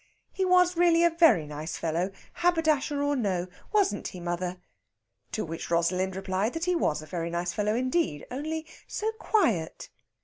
[0.33, 4.57] He was really a very nice fellow, haberdasher or no, wasn't he, mother?
[5.33, 9.89] To which Rosalind replied that he was a very nice fellow indeed, only so quiet.